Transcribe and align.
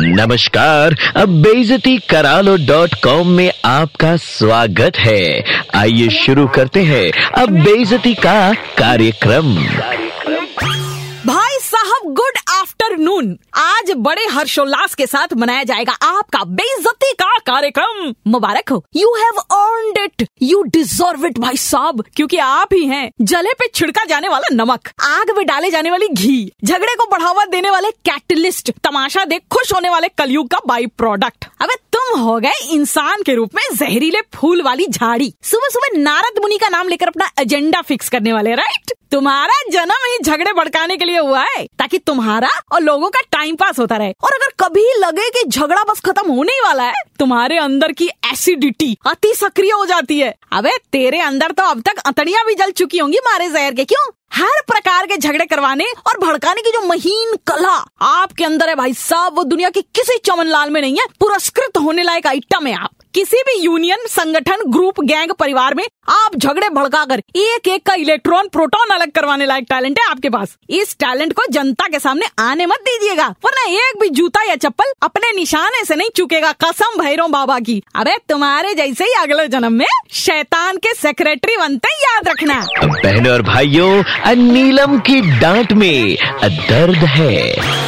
नमस्कार, 0.00 0.94
अब 1.16 1.28
बेजती 1.42 1.96
करालो 1.98 2.56
डॉट 2.56 2.94
कॉम 2.94 3.28
में 3.28 3.52
आपका 3.64 4.16
स्वागत 4.16 4.96
है। 4.96 5.42
आइए 5.74 6.08
शुरू 6.08 6.46
करते 6.48 6.82
हैं 6.82 7.10
अब 7.32 7.48
बेजती 7.64 8.14
का 8.14 8.52
कार्यक्रम। 8.78 9.54
भाई 11.26 11.58
साहब 11.60 12.12
गुड 12.12 12.38
आफ्टरनून 12.50 13.36
आज 13.54 13.92
बड़े 13.96 14.24
हर्षोल्लास 14.24 14.94
के 14.94 15.06
साथ 15.06 15.34
मनाया 15.36 15.62
जाएगा 15.62 15.92
आपका 15.92 16.44
बेजती 16.44 17.12
का 17.12 17.36
कार्यक्रम। 17.46 18.14
मुबारक 18.26 18.70
हो। 18.70 18.84
You 18.96 19.14
have 19.14 19.40
earned 19.52 19.87
it 20.20 20.28
you 20.42 20.62
deserve 20.68 21.26
it 21.26 21.38
भाई 21.38 21.56
साहब। 21.56 22.02
क्योंकि 22.16 22.36
आप 22.38 22.74
ही 22.74 22.84
हैं 22.86 23.10
जले 23.22 23.52
पे 23.52 23.66
छिड़का 23.74 24.04
जाने 24.04 24.28
वाला 24.28 24.54
नमक, 24.54 24.88
आग 25.00 25.30
में 25.36 25.44
डाले 25.46 25.70
जाने 25.70 25.90
वाली 25.90 26.08
घी, 26.08 26.52
झगड़े 26.64 26.94
को 26.94 27.06
बढ़ावा 27.10 27.44
देने 27.46 27.70
वाले 27.70 27.90
कैटलिस्ट 28.04 28.70
तमाशा 28.84 29.24
देख 29.24 29.42
खुश 29.50 29.72
होने 29.74 29.90
वाले 29.90 30.08
कलयुग 30.18 30.48
का 30.48 30.58
बाई 30.66 30.86
प्रोडक्ट 30.98 31.48
अब 31.60 31.68
तुम 31.92 32.20
हो 32.20 32.38
गए 32.40 32.66
इंसान 32.70 33.22
के 33.22 33.34
रूप 33.34 33.54
में 33.54 33.62
जहरीले 33.74 34.20
फूल 34.34 34.62
वाली 34.62 34.86
झाड़ी। 34.86 35.32
सुबह 35.42 35.68
सुबह 35.68 35.98
नारद 35.98 36.40
मुनि 36.42 36.58
का 36.58 36.68
नाम 36.68 36.88
लेकर 36.88 37.06
अपना 37.06 37.30
एजेंडा 37.40 37.80
फिक्स 37.82 38.08
करने 38.08 38.32
वाले 38.32 38.54
राइट 38.54 38.92
तुम्हारा 39.12 39.54
जन्म 39.70 40.04
ही 40.04 40.18
झगड़े 40.22 40.52
भड़काने 40.52 40.96
के 40.96 41.04
लिए 41.04 41.18
हुआ 41.18 41.42
है, 41.42 41.64
ताकि 41.78 41.98
तुम्हारा 41.98 42.48
और 42.72 42.80
लोगों 42.80 43.08
का 43.10 43.20
टाइम 43.32 43.54
पास 43.56 43.78
होता 43.78 43.96
रहे। 43.96 44.12
और 44.24 44.32
अगर 44.32 44.52
कभी 44.60 44.84
लगे 44.98 45.28
कि 45.30 45.48
झगड़ा 45.48 45.82
बस 45.82 46.00
खत्म 46.00 46.32
होने 46.32 46.52
ही 46.52 46.60
वाला 46.60 46.84
है, 46.84 47.02
तुम्हारे 47.18 47.58
अंदर 47.58 47.92
की 47.92 48.08
एसिडिटी 48.32 48.96
अति 49.06 49.32
सक्रिय 49.34 49.70
हो 49.70 49.86
जाती 49.86 50.18
है। 50.20 50.34
अबे, 50.52 50.76
तेरे 50.92 51.20
अंदर 51.20 51.52
तो 51.52 51.62
अब 51.62 51.80
तक 51.80 51.98
अतड़ियाँ 51.98 52.44
भी 52.46 52.54
जल 52.54 52.70
चुकी 52.72 52.98
होंगी 52.98 53.18
मारे 53.24 53.48
जहर 53.50 53.74
के, 53.74 53.84
क्यों? 53.84 54.06
हर 54.32 54.60
प्रकार 54.68 55.06
के 55.06 55.16
झगड़े 55.16 55.44
करवाने 55.46 55.84
और 56.06 56.18
भड़काने 56.18 56.62
की 56.62 56.70
जो 56.70 56.80
महीन 56.80 57.34
कला 57.46 57.74
आपके 58.00 58.44
अंदर 58.44 58.68
है 58.68 58.74
भाई 58.74 58.92
साहब, 58.94 59.36
वो 59.36 59.44
दुनिया 59.44 59.70
के 59.70 59.82
किसी 59.82 60.18
चमन 60.24 60.46
लाल 60.46 60.70
में 60.70 60.80
नहीं 60.80 60.96
है, 60.96 61.06
पुरस्कृत 61.20 61.78
होने 61.78 62.02
लायक 62.02 62.26
आइटम 62.26 62.66
है 62.66 62.74
आप। 62.74 62.90
किसी 63.14 63.36
भी 63.38 63.58
यूनियन 63.58 64.06
संगठन 64.06 64.62
ग्रुप 64.66 65.00
गैंग 65.00 65.30
परिवार 65.32 65.74
में 65.74 65.84
आप 66.08 66.36
झगड़े 66.36 66.68
भड़काकर 66.68 67.22
एक 67.36 67.68
एक 67.68 67.86
का 67.86 67.94
इलेक्ट्रॉन 67.94 68.48
प्रोटॉन 68.48 68.92
अलग 68.98 69.10
करवाने 69.12 69.46
लायक 69.46 69.66
टैलेंट 69.68 69.98
है 70.00 70.08
आपके 70.10 70.30
पास। 70.30 70.56
इस 70.72 70.96
टैलेंट 71.00 71.32
को 71.32 71.42
जनता 71.52 71.86
के 71.88 71.98
सामने 71.98 72.26
आने 72.40 72.66
मत 72.66 72.80
दीजिएगा 72.84 73.26
वरना 73.44 73.66
एक 73.78 74.00
भी 74.00 74.08
जूता 74.10 74.42
या 74.44 74.56
चप्पल 74.58 74.92
अपने 75.02 75.32
निशाने 75.36 75.84
से 75.84 75.96
नहीं 75.96 76.10
चुकेगा 76.16 76.52
कसम 76.64 77.00
भैरव 77.02 77.28
बाबा 77.30 77.58
की। 77.60 77.82
अरे 77.96 78.16
तुम्हारे 78.28 78.74
जैसे 78.74 79.04
ही 79.04 79.14
अगले 79.20 79.46
जन्म 79.48 79.72
में 79.72 79.86
शैतान 80.16 80.76
के 80.76 80.94
सेक्रेटरी 80.96 81.56
बनते 81.56 81.94
याद 81.98 82.28
रखना। 82.28 82.60
बहनों 82.84 83.32
और 83.32 83.42
भाइयों 83.42 84.34
नीलम 84.36 84.98
की 85.00 85.20
डांट 85.40 85.72
में 85.72 86.16
दर्द 86.44 87.04
है। 87.08 87.86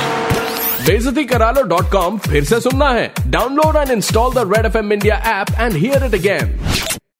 बेजती 0.86 1.24
करा 1.24 1.50
लो 1.50 1.62
डॉट 1.68 1.90
कॉम 1.92 2.18
फिर 2.20 2.44
से 2.44 2.60
सुनना 2.60 2.88
है। 2.90 3.12
Download 3.26 3.76
and 3.76 3.90
install 3.90 4.32
the 4.34 4.50
red 4.54 4.66
F 4.66 4.78
M 4.78 4.92
India 4.92 5.16
app 5.32 5.50
and 5.60 5.76
hear 5.76 6.04
it 6.06 6.14
again 6.14 6.58